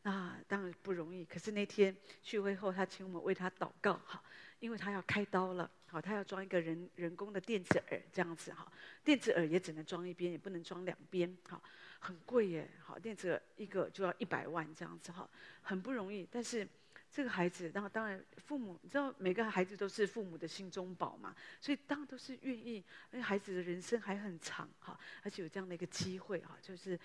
[0.02, 1.24] 那，当然不容易。
[1.24, 4.22] 可是那天聚会后，他请我们为他祷告，哈，
[4.60, 8.70] 因为他要开刀了，好，他要装一个人人工的电子耳，这样子哈，
[9.02, 11.60] 电子耳也只能装一边，也不能装两边，哈，
[11.98, 15.28] 很贵耶，好，电子耳一个就要一百万这样子哈，
[15.60, 16.64] 很不容易，但是。
[17.12, 26.98] 这个孩子，然后当然父母，你知道每个孩子都是父母的心中宝嘛，所以当然都是愿意，因为孩子的人生还很长哈，而且有这样的一个机会哈，就是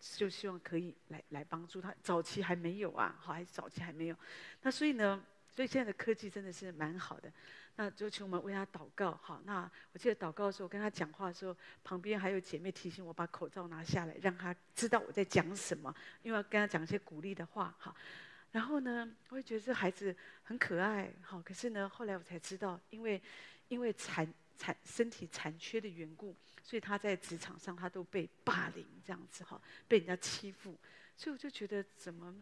[0.00, 1.94] 就希望可以来来帮助他。
[2.02, 4.16] 早期还没有啊，好，还是早期还没有。
[4.62, 7.32] 那所以呢，所以现在的科技真的是蛮好的。
[7.76, 9.40] 那就请我们为他祷告哈。
[9.44, 17.94] 那我记得祷告的时候，跟他讲话的时候，旁边还有姐妹提醒我把口罩拿下来，让他知道我在讲什么，因为要跟他讲一些鼓励的话哈。
[18.54, 20.14] 然后呢，我会觉得这孩子
[20.44, 21.42] 很可爱，好。
[21.42, 23.20] 可是呢，后来我才知道，因为
[23.66, 30.78] 因为残残身体残缺的缘故，所以他在职场上他都被霸凌这样子哈，被人家欺负。
[31.16, 32.32] 所以我就觉得，怎么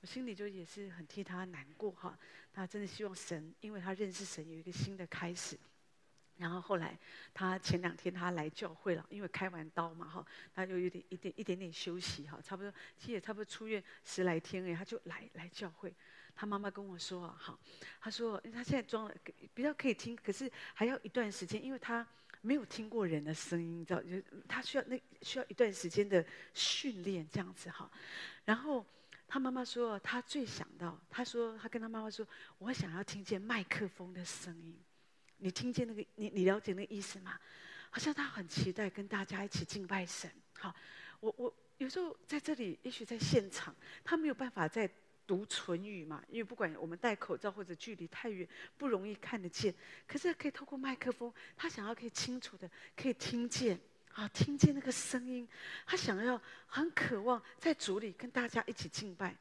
[0.00, 2.18] 我心里就也是很替他难过哈。
[2.54, 5.58] 他真的希望神，因为他认识神，有一个新的开始。
[6.40, 6.98] 然后后来，
[7.34, 15.94] 他前两天他来教会了，因为开完刀嘛哈，他就有点一点一点点休息哈，差不多其实也差不多出院十来天哎，他就来来教会。
[16.34, 17.58] 他妈妈跟我说啊，哈，
[18.00, 19.14] 他说他现在装了
[19.52, 22.06] 比较可以听，可是还要一段时间，因为他
[22.40, 24.08] 没有听过人的声音，你知道，就
[24.48, 26.24] 他需要那需要一段时间的
[26.54, 27.90] 训练这样子哈。
[28.46, 28.86] 然后
[29.28, 32.26] 他妈妈说，他最想到，他说他跟他妈妈说，
[32.56, 34.78] 我想要听见麦克风的声音。
[35.40, 37.38] 你听见那个，你你了解那个意思吗？
[37.90, 40.30] 好像他很期待跟大家一起敬拜神。
[40.58, 40.74] 好，
[41.18, 43.74] 我我有时候在这里，也许在现场，
[44.04, 44.88] 他没有办法在
[45.26, 48.46] 读唇语嘛，因为不管我们戴口罩或者距离太远，
[48.78, 49.74] 不容易看得见。
[50.06, 53.80] 可是可以透过麦克风，他想要可以清楚的可以听见，
[54.12, 55.48] 啊，听见那个声音，
[55.86, 59.36] 他想要很渴望在主里跟大家一起敬拜。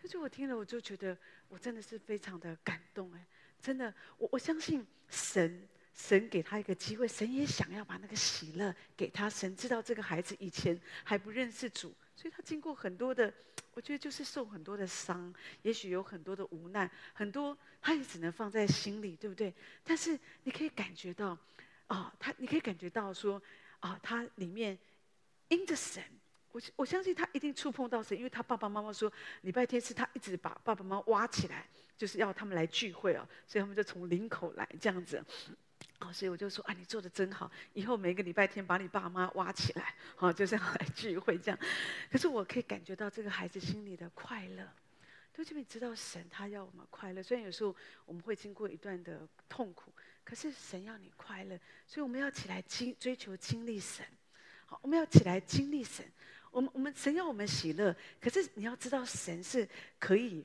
[0.00, 1.16] 可是我听了，我就觉得
[1.48, 3.26] 我真的是非常的感动哎。
[3.60, 9.28] 真的，我我相信神，神给他一个机会，神也想要把那个喜乐给他。
[9.28, 13.32] 神知道这个孩子以前还不认识主，所以他经过很多的，
[13.74, 19.52] 我觉得就是受很多的伤，也许有很多的无奈，很多他也只能放在心里，对不对？
[19.84, 21.28] 但是你可以感觉到，
[21.88, 23.42] 啊、哦，他你可以感觉到说，
[23.80, 24.78] 啊、他里面
[25.48, 26.02] 因着神，
[26.52, 31.66] 我我相信他一定触碰到神，因为他爸爸妈妈说礼拜天是他一直把爸爸妈妈挖起来。
[32.00, 35.22] 就是要他们来聚会哦，所以他们就从林口来这样子，
[35.98, 41.60] 哦，所以我就说啊，你做的真好，以后每个礼拜天把你爸妈挖起来，好， 就是要来聚会这样。
[42.10, 44.66] 可是我可以感觉到这个孩子心里的快乐，
[45.34, 49.92] 都这边知道神他要我们快乐，虽然有时候我们会经过一段的痛苦，
[50.24, 54.06] 可是神要你快乐，所以我们要起来经追求经历神，
[54.64, 56.02] 好，我们要起来经历神，
[56.50, 60.42] 我们我们神要我们喜乐，可是你要知道神是可以。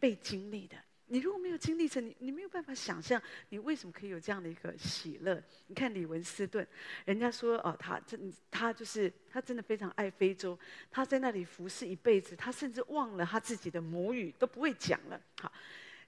[0.00, 5.42] 被经历的，你如果没有经历着，你你没有办法想象你为什么可以有这样的一个喜乐。
[5.66, 6.66] 你看李文斯顿，
[7.04, 10.58] 人家说哦，他真他就是他真的非常爱非洲，
[10.90, 15.20] 他在那里服侍一辈子，他甚至忘了他自己的母语都不会讲了。
[15.40, 15.52] 好，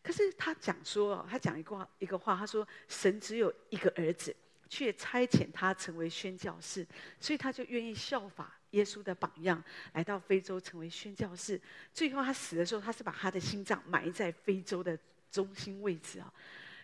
[0.02, 4.34] 可是他讲说哦，他讲一个话一个话，他说神只有一个儿子，
[4.68, 6.86] 却差遣他成为宣教士，
[7.20, 8.58] 所以他就愿意效法。
[8.72, 9.62] 耶稣的榜样，
[9.94, 11.58] 来到非洲成为宣教士。
[11.94, 14.98] 最后他死的时候，他是把他的心脏埋在非洲的
[15.30, 16.32] 中心位置啊。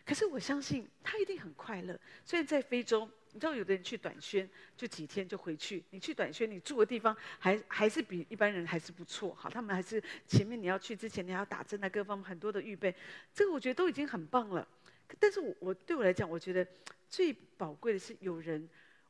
[0.07, 1.99] 可是我相信他一定很快乐。
[2.25, 9.35] 虽然在非洲，你知道有的人去短宣就几天就回去，你去短宣，你住的地方还还是比一般人还是不错。
[9.35, 12.95] 好，他们还是前面你要去之前，你还要打针啊，各方面很多的预备。
[13.35, 14.67] 这个我觉得都已经很棒了。
[15.19, 16.67] 但是我我对我来讲，我觉得
[17.11, 18.69] 最宝贵的是有人。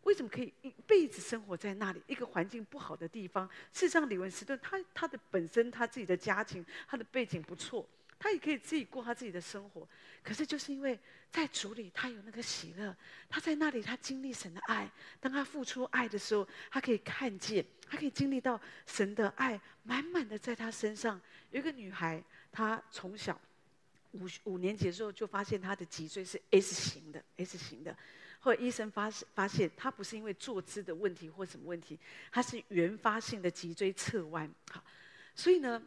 [0.08, 3.46] 为什么可以一辈子生活在那里一个环境不好的地方？
[3.74, 7.86] 事实上，李文斯顿他他的本身他自己的家庭他的背景不错，
[8.18, 9.86] 他也可以自己过他自己的生活。
[10.24, 10.98] 可是就是因为
[11.30, 12.96] 在主里他有那个喜乐，
[13.28, 14.90] 他在那里他经历神的爱。
[15.20, 21.20] 当他付出爱的时候，他可以看见，他可以经历到神的爱满满的在他身上。
[21.50, 23.38] 有一个女孩，她从小
[24.12, 27.94] 五五年级的时候就发现她的脊椎是 S 型的，S 型的。
[28.40, 31.98] 后来医生发发现，他不是因为坐姿的问题或什么问题，
[32.30, 34.48] 他是原发性的脊椎侧弯。
[34.70, 34.82] 好，
[35.34, 35.82] 所以呢，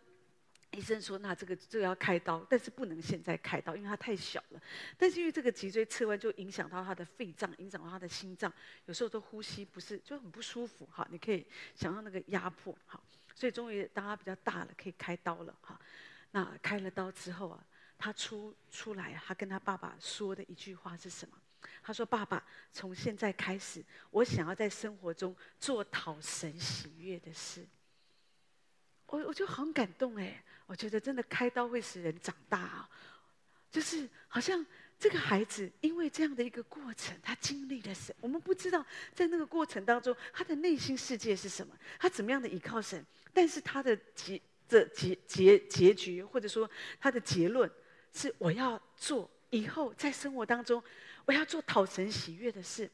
[0.72, 4.62] 医生说，那这个这个要开刀，但是不能现在开刀，因为他太小了。
[4.98, 8.52] 但是因为这个脊椎侧弯就影响到他的肺脏，影响到他的心脏，
[8.86, 10.86] 有时候都呼吸不是就很不舒服。
[10.92, 12.78] 哈，你可以想象那个压迫。
[12.86, 13.02] 好，
[13.34, 15.56] 所以终于当他比较大了，可以开刀了。
[15.62, 15.80] 哈，
[16.32, 17.66] 那开了刀之后啊，
[17.98, 21.38] 他出出来，他跟他爸爸说的一句话是什么？
[21.84, 27.66] 他说：“爸爸，从现在开始，我想要在生活中做讨神喜悦的事。”
[29.08, 32.90] 我我就很感动哎，我觉得真的开刀会使人长大啊，
[33.70, 34.66] 就是好像
[34.98, 38.16] 这个孩子因为这样的一个过程，他经历了神。
[38.22, 47.70] 我们不知道在那个过程当中，他的内心世界是什么，他怎么样的依靠神，但是他的结的结结结局，或者说他的结论
[48.14, 50.82] 是：我要做以后在生活当中。
[51.26, 52.90] 我要做讨神喜悦的事，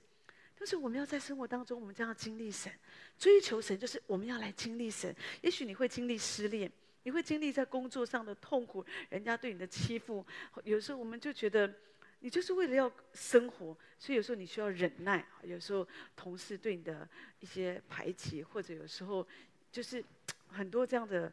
[0.58, 2.72] 但是我们要在生活当中，我们将要经历神，
[3.18, 5.16] 追求神，就是我们要来经历神。
[5.42, 6.72] 也许你会经历失恋，
[7.04, 10.26] 你会经历在工作上的痛苦，人家对你的欺负。
[10.64, 11.74] 有时候我们就觉得，
[12.20, 15.26] 你就是为了要生活，所以有时候你需要忍耐。
[15.44, 17.08] 有时候同事对你的
[17.40, 19.26] 一些排挤，或者有时候
[19.72, 20.04] 就是
[20.48, 21.32] 很多这样的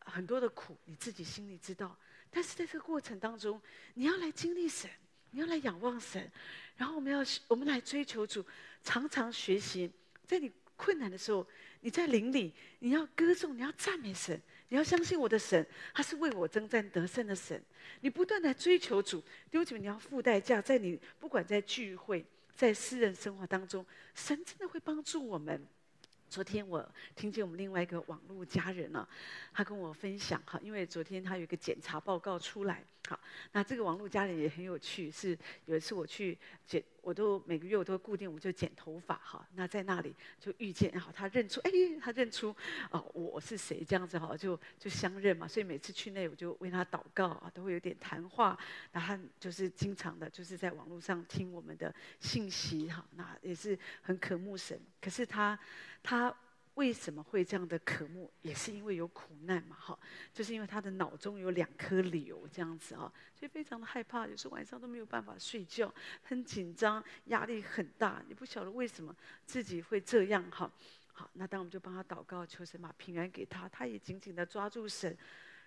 [0.00, 1.96] 很多的苦，你自己心里知道。
[2.30, 3.60] 但是在这个过程当中，
[3.94, 4.88] 你要来经历神。
[5.36, 6.32] 你要来仰望神，
[6.78, 8.42] 然后我们要我们来追求主，
[8.82, 9.92] 常常学习。
[10.26, 11.46] 在你困难的时候，
[11.82, 17.62] 你在灵里，你要歌颂，你要赞美神，你要相信我的神，他是为我征战得胜的神。
[18.00, 22.24] 你不断的追求主，弟兄姐妹，你要付代价，在你不管在聚会，
[22.56, 25.66] 在私人生活当中，神真的会帮助我们。
[26.30, 29.08] 昨天我听见我们另外一个网络家人呢、啊，
[29.52, 33.18] 他跟我分享哈，因为昨天他有一个检查报告出来，好，
[33.52, 42.54] 那这个网络家人也很有趣，是有一次我去剪，我都每个月我都固定我就剪头发哈，那在那里就遇见好，他认出哎，他认出
[42.90, 48.58] 哦我是谁这样子哈，就就相认嘛，所以每次去那我就为他祷告啊，都会有点谈话，
[48.92, 55.58] 然后他就是经常的就是在网络上听我们的信息哈，那也是很渴慕神，可是他。
[56.02, 56.32] 他
[56.76, 58.30] 为什么会这样的渴慕？
[58.42, 59.98] 也是因为有苦难嘛，哈，
[60.32, 70.70] 就是因为他的脑中有两颗瘤这样子啊，所以非常的害怕，有时候晚上都没有办法睡觉，很紧张，压力很大，你不晓得为什么自己会这样哈。
[71.12, 75.16] 好，那当我们就帮他祷告，求神把平安给他，他也紧紧的抓住神。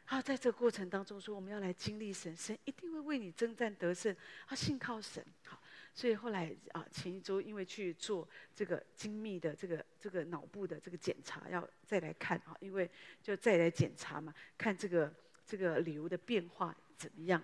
[0.05, 4.15] 啊，在这个过程当中说，我们要来经历神，神一定会为你征战得胜，
[4.47, 5.59] 他信靠神，好。
[5.93, 12.89] 所以后来啊，前一周因为去做这个精密的这个这个脑部的这个检查，要再来看啊，因为
[13.21, 15.13] 就再来检查嘛，看这个
[15.45, 17.41] 这个瘤的变化怎么样。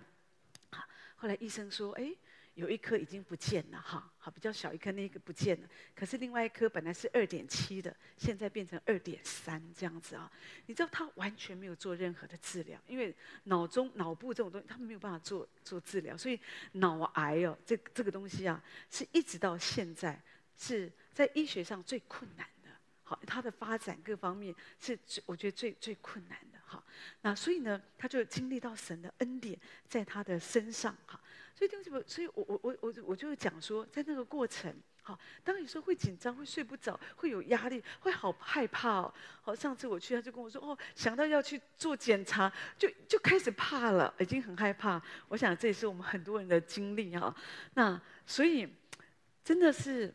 [0.70, 0.84] 好，
[1.16, 2.14] 后来医生说，哎。
[2.56, 10.30] 有一颗已经不见了哈，好，比较小一颗那个不见了，可是另外一颗本来是二点七的，现在变成二点三这样子啊。
[10.64, 13.14] 你知道他完全没有做任何的治疗，因为
[13.44, 16.40] 脑中脑部这种东西他们没有办法做做治疗，所以
[16.72, 20.18] 脑癌哦，这这个东西啊，是一直到现在
[20.56, 22.70] 是在医学上最困难的。
[23.02, 26.82] 好，它的发展各方面是我觉得最最困难的哈。
[27.20, 31.20] 那所以呢，他就经历到神的恩典在他的身上哈。
[31.56, 39.14] 所以对不起，所以我我我我我就讲说，在那个过程，好，当有时候会紧张，会睡不着，会有压力，会好害怕哦。
[39.40, 45.02] 好，上次我去，他就跟我说，哦，想到要去做检查，就就开始怕了，已经很害怕。
[45.28, 47.34] 我想这也是我们很多人的经历哈。
[47.72, 48.68] 那所以
[49.42, 50.14] 真的是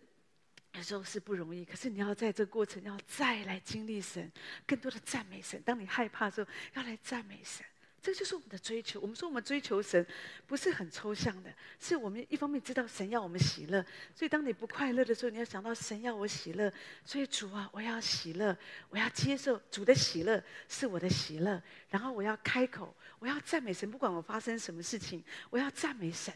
[0.74, 4.32] 有时候是不容易，可是你要在这过程要再来经历神，
[4.68, 5.60] 更多的赞美神。
[5.64, 7.66] 当你害怕的时候，要来赞美神。
[8.02, 9.00] 这就是我们的追求。
[9.00, 10.06] 我们说我们追求神，
[10.48, 13.86] 不是很抽象的，是我们一方面知道神要我们喜乐，
[14.16, 16.72] 所以当你不快乐的时候，你要想到神要我喜乐。
[17.06, 18.58] 所以主啊，我要喜乐，
[18.90, 21.62] 我要接受主的喜乐是我的喜乐。
[21.90, 26.34] 然后我要开口，我要赞美神，不管我发生什么事情，我要赞美神。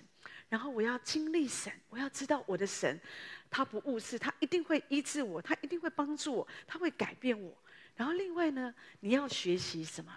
[0.48, 3.02] 然后我要经历神，我要知道我的神，
[3.50, 7.58] 他不误事，他一定会医治我，他一定会帮助我，他会改变我。
[7.96, 10.16] 然后另外呢，你要学习什么？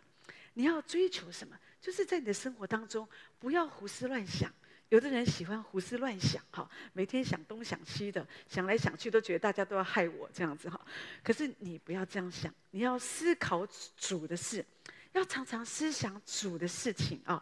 [0.58, 1.56] 你要追求什么？
[1.80, 4.52] 就是在你的生活当中，不要胡思乱想。
[4.88, 10.80] 有的人喜欢胡思乱想，哈，每天想东想西的，想来想去都觉得大家都要害我这样子，哈。
[11.22, 13.64] 可是你不要这样想，你要思考
[13.96, 14.64] 主的事，
[15.12, 17.40] 要常常思想主的事情啊。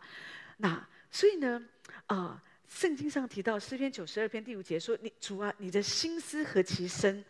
[0.59, 1.65] 那所以呢，
[2.09, 7.25] 啊，圣经上提到诗篇九十二篇第五节说：“你主啊，你的心思何其深，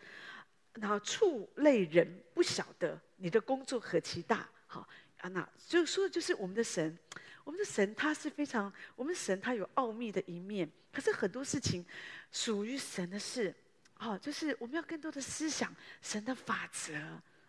[0.73, 4.85] 然后畜类人不晓得你的工作何其大。”好。
[5.19, 6.97] 啊，那就说的就是我们的神，
[7.43, 10.69] 我们的神他是非常，我们神他有奥秘的一面。
[10.91, 11.85] 可是很多事情
[12.31, 13.53] 属于神的事，
[13.99, 16.93] 哦，就是我们要更多的思想神的法则，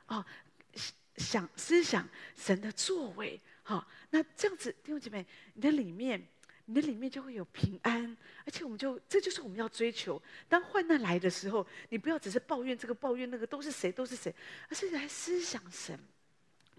[0.07, 0.25] 哦，
[1.17, 6.23] 想思想神的作为，好，那这样子弟兄姐妹，你的里面，
[6.67, 10.23] 你的里面就会有平安，而且我们就这就是我们要追求。
[10.47, 14.35] 当患难来的时候，你不要只是抱怨这个抱怨那个都是谁都是谁，
[14.69, 15.99] 而是来思想神。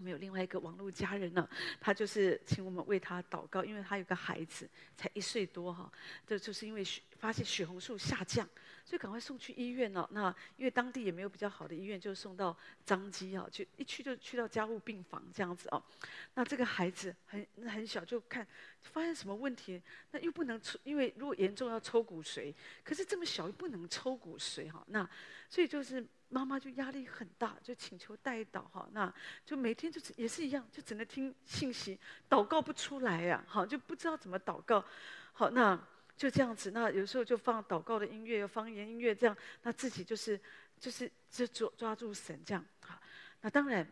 [0.00, 1.46] 我们有另外一个网络家人呢，
[1.78, 5.92] 他就是请我们为他祷告，因为他有个孩子才一岁多哈，
[6.26, 8.48] 这就是因为血发现血红素下降，
[8.82, 10.08] 所以赶快送去医院了。
[10.12, 15.84] 那因为当地也没有比较好的医院，就送到张基啊，去一去就去到加护病房这样子哦。
[16.32, 18.46] 那这个孩子很很小，就看
[18.80, 19.82] 发现什么问题，
[20.12, 25.06] 那又不能抽，因为如果严重要抽骨髓，可是这么小又不能抽骨髓哈，那
[25.50, 26.02] 所以就是。
[26.32, 29.12] 妈妈就压力很大，就请求代祷哈，那
[29.44, 34.84] 就每天就也是一样，就只能听信息，祷告不出来呀，好就不知道怎么祷告，
[35.32, 35.76] 好那
[36.16, 40.40] 就这样子，那有时候就放祷告的音乐，方言音乐这样，那自己就是
[40.78, 42.96] 就是就抓抓住神这样，好，
[43.40, 43.84] 那当然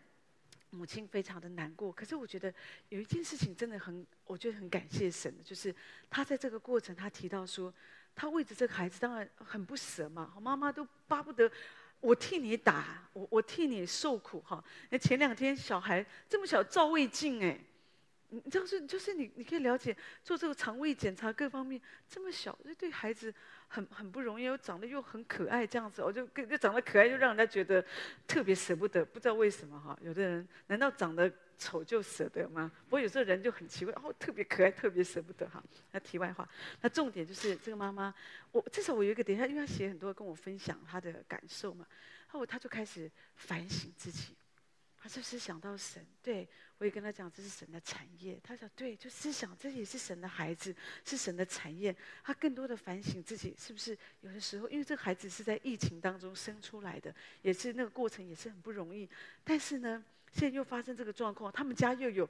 [0.71, 2.55] 母亲非常的难过，可是我觉得
[2.91, 5.75] 有一件事情真的很，我觉得很感谢神，就是
[6.09, 7.75] 他在这个过程他提到说，
[8.15, 11.51] 他为着这个孩子当然很不舍嘛，妈妈都巴不得。
[12.01, 14.63] 我替你打，我我替你受苦哈。
[14.91, 17.59] 那前两天小孩这么小，照胃镜哎，
[18.29, 23.35] 你就是就是你你可以了解做这个肠胃检查各方面这么小，这对孩子
[23.69, 27.85] 很很不容易，又长得又很可爱这样子，我就跟就长得可爱，就让人家觉得
[28.27, 29.99] 特别舍不得，不知道为什么哈。
[30.03, 32.71] 有的人难道长得丑就舍得吗？
[32.85, 35.63] 不过有时候人就很奇怪，哦，特别可爱，特别舍不得哈。
[35.91, 36.49] 那题外话，
[36.81, 38.15] 那重点就是这个妈妈，
[38.53, 41.87] 我至少我有一个点，她因为她写很多跟我分享她的感受嘛，
[42.29, 44.35] 后她就开始反省自己。
[45.01, 46.05] 她是不是想到神？
[46.21, 46.47] 对，
[46.79, 48.39] 我也跟她讲，这是神的产业。
[48.43, 51.95] 她想，对，就思想，这也是神的孩子，是神的产业。
[52.25, 59.09] 她更多的反省自己，是不是有的时候，因为这个孩子是在疫情当中生出来的，也是那个过程也是很不容易。
[59.45, 62.29] 但是呢，现在又发生这个状况，他们家又有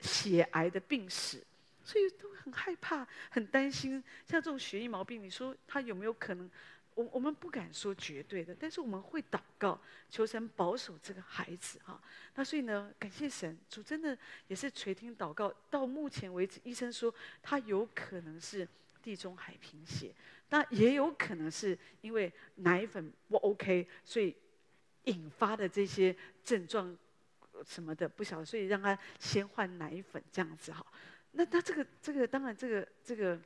[0.00, 1.42] 血癌的病史，
[1.84, 4.02] 所以都很害怕，很担心。
[4.26, 6.50] 像这种血液毛病，你说他有没有可能？
[6.94, 9.80] 我我们不敢说绝对的，但是我们会祷告，
[10.10, 11.98] 求神保守这个孩子哈。
[12.34, 14.16] 那所以呢，感谢神，主真的
[14.46, 15.50] 也是垂听祷告。
[15.70, 18.68] 到目前为止，医生说他有可能是
[19.02, 20.14] 地中海贫血，
[20.50, 24.36] 那也有可能是因为奶粉不 OK，所以
[25.04, 26.14] 引发的这些
[26.44, 26.94] 症状
[27.64, 30.84] 什么的不晓得，所以让他先换奶粉这样子哈。
[31.32, 33.40] 那那这个这个当然这个这个。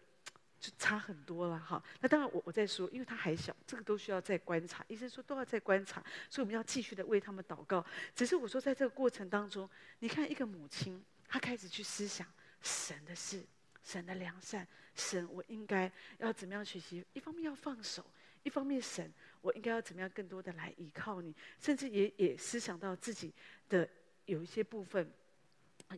[0.59, 4.83] 就差很多了哈，那当然我我在说，因为他还小，这个都需要再观察。
[4.89, 7.85] 医生说都要再观察，所以我们要继续的为他们祷告。
[8.15, 12.27] 只是我说，在这个过程当中，你看一个母亲，她开始去思想
[12.63, 13.45] 神的事、
[13.85, 17.05] 神的良善、神我应该要怎么样学习。
[17.13, 18.05] 一方面要放手，
[18.43, 19.13] 一方面神
[19.43, 23.31] 我应该要怎么样更多的来依靠你，甚至也也思想到自己
[23.69, 23.87] 的
[24.27, 25.11] 有一些部分，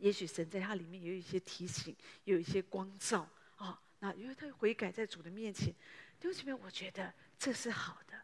[0.00, 3.68] 也许神在他里面也有一些提醒，有一些光照啊。
[3.68, 5.74] 哦那因为他悔改在主的面前，
[6.20, 8.14] 弟兄姐妹，我觉得这是好的。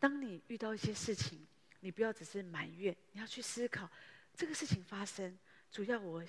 [0.00, 1.46] 当你遇到一些事情，
[1.78, 3.88] 你不要只是埋怨，你要去思考
[4.34, 5.38] 这个事情发生，
[5.70, 6.24] 主要我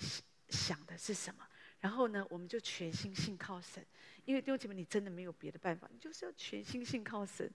[0.49, 1.43] 想的是什么。
[1.79, 3.83] 然后呢，我们就全心信靠神，
[4.25, 7.49] 因为弟兄姐妹，你真的没有别的办法，你就是要全心信靠神。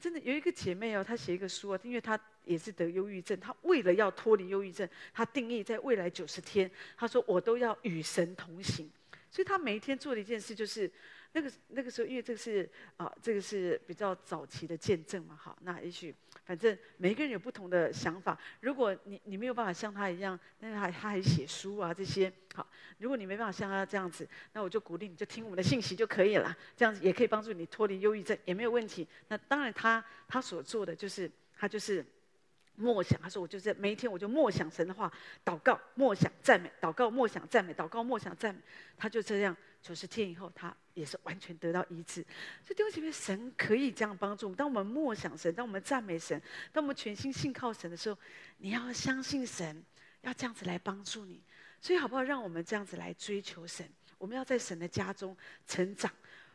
[0.00, 8.90] 真的有一个姐妹哦，她写一个书啊，因为她也是得忧郁症，她为了要脱离忧郁症，她定义在未来九十天，她说我都要与神同行。
[9.30, 10.90] 所以她每一天做的一件事就是，
[11.32, 18.38] 那个那个时候，因为这个是啊，这个是比较早期的见证嘛，好，那也许反正每一个人有不同的想法。
[18.60, 22.66] 如果你你没有办法像他一样，但是他他还写书啊这些，好，
[22.98, 29.06] 如果你没办法像他这样子，那我就鼓励你就听我们的信息就可以了，这样子也可以帮助你脱离忧郁症，也没有问题。
[29.28, 32.04] 那当然他他所做的就是他就是。
[32.74, 35.12] 默想，他说：“我就在每一天，我就默想神的话，
[35.44, 38.60] 祷告、默想、赞美，祷告、默想、赞美，祷告、默想、赞美。
[38.96, 42.22] 他就这样，九十天以后，他也是完全得到医治。
[42.64, 44.56] 所以弟兄姐妹，神可以这样帮助我们。
[44.56, 46.40] 当我们默想神，当我们赞美神，
[46.72, 48.18] 当我们全心信靠神的时候，
[48.56, 49.84] 你要相信神，
[50.22, 51.42] 要这样子来帮助你。
[51.78, 52.22] 所以好不好？
[52.22, 53.86] 让我们这样子来追求神。
[54.16, 56.10] 我们要在神的家中成长，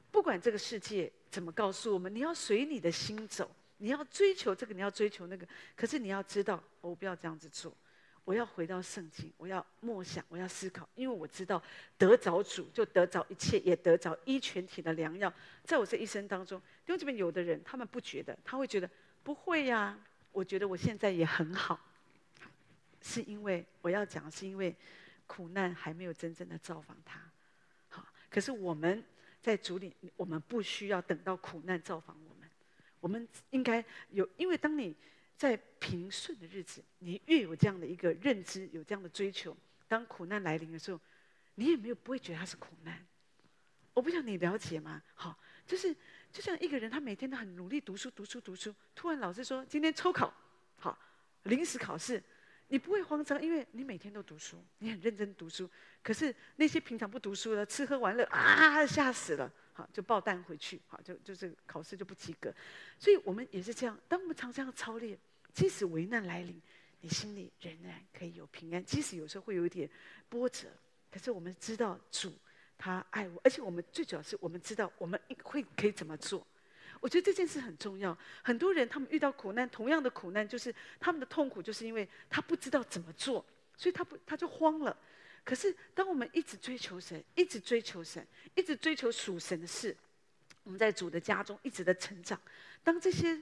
[0.10, 7.76] 不管这个世界怎么告诉我们，你要随你的心走。”你要追求这个，你要追求那个，可是你要知道，我不要这样子做。
[8.24, 11.64] 我要回到圣经，我要默想，我要思考，因为我知道
[11.98, 15.34] 得着主就得着一切，也得着一全体的良药。
[15.64, 18.90] 在我这一生当中，因为这边有的人他们不觉得，他会觉得
[19.24, 19.98] 不会呀、
[20.34, 21.80] 我觉得我现在也很好，
[23.02, 24.76] 是因为我要讲，是因为
[25.26, 27.22] 苦难还没有真正的造访他。
[27.88, 29.02] 好，可是我们
[29.42, 32.37] 在主里，我们不需要等到苦难造访我。
[33.00, 34.96] 我们应该有，因为当你
[35.36, 39.56] 在平顺的日子，你越有这样的一个认知，有这样的追求，
[39.88, 41.00] 当苦难来临的时候，
[41.56, 43.06] 你也没有不会觉得它是苦难。
[43.94, 45.02] 我不想你了解吗？
[45.16, 45.96] 好，就是
[46.32, 50.32] 就像一个人，他每天都很努力读书，读书，读书，突然老师说今天抽考，
[50.78, 50.98] 好，
[51.44, 52.22] 临时考试，
[52.70, 55.70] 你不会慌张，因为你每天都读书，你很认真读书。
[56.04, 59.52] 可是那些平常不读书的，吃喝玩乐啊，吓死了。
[59.74, 62.54] 好，就爆弹回去，好，就就是考试就不及格，
[62.98, 63.98] 所以我们也是这样。
[64.08, 65.18] 当我们常这样操练，
[65.54, 66.60] 即使危难来临，
[67.02, 68.84] 你心里仍然可以有平安。
[68.84, 69.88] 即使有时候会有一点
[70.28, 70.68] 波折，
[71.12, 72.34] 可是我们知道主
[72.76, 76.46] 他爱我，而且我们最主要是我们知道我们会可以怎么做。
[77.00, 78.18] 我觉得这件事很重要。
[78.42, 83.46] 很多人他们遇到苦难，同样的苦难就是他们的痛苦，就是因为他不知道怎么做，
[83.76, 84.96] 所以他不他就慌了。
[85.44, 89.96] 可是，当我们一直追求神，一直追求神，一直追求属神的事，
[90.64, 92.38] 我们在主的家中一直的成长。
[92.84, 93.42] 当这些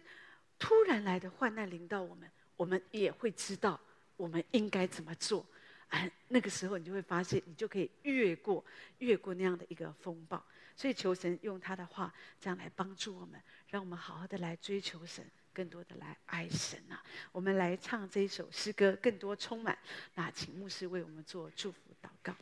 [0.59, 3.79] 突然来的患难临到我们，我们也会知道
[4.17, 5.43] 我们应该怎么做。
[5.87, 8.63] 哎，那个时候你就会发现，你就可以越过
[8.99, 10.45] 越过那样的一个风暴。
[10.75, 15.25] 所以，求神用他的话这样来帮助我们，让我们好好的来追求神。
[15.53, 17.01] 更多的来爱神啊！
[17.31, 19.77] 我们来唱这一首诗歌，更多充满。
[20.15, 22.35] 那请牧师为我们做祝福祷告。